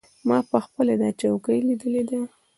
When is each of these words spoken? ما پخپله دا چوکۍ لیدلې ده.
ما 0.27 0.37
پخپله 0.51 0.93
دا 1.01 1.09
چوکۍ 1.19 1.59
لیدلې 1.67 2.03
ده. 2.09 2.19